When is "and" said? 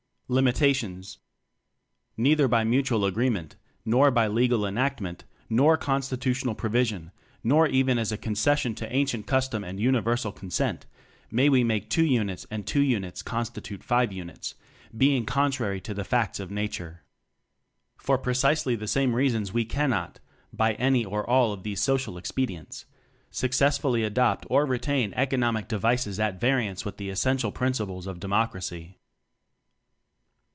9.65-9.77, 12.49-12.65